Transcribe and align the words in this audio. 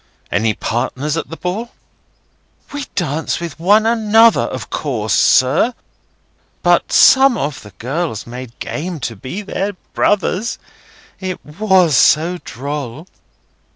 "Any 0.31 0.55
partners 0.55 1.15
at 1.15 1.29
the 1.29 1.37
ball?" 1.37 1.73
"We 2.73 2.85
danced 2.95 3.39
with 3.39 3.59
one 3.59 3.85
another, 3.85 4.41
of 4.41 4.71
course, 4.71 5.13
sir. 5.13 5.75
But 6.63 6.91
some 6.91 7.37
of 7.37 7.61
the 7.61 7.69
girls 7.77 8.25
made 8.25 8.57
game 8.57 8.99
to 9.01 9.15
be 9.15 9.43
their 9.43 9.73
brothers. 9.93 10.57
It 11.19 11.45
was 11.45 11.95
so 11.97 12.39
droll!" 12.43 13.05